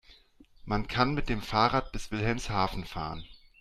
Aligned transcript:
Man 0.65 0.87
kann 0.87 1.13
mit 1.13 1.29
dem 1.29 1.43
Fahrrad 1.43 1.91
bis 1.91 2.09
Wilhelmshaven 2.09 2.85
fahren 2.85 3.23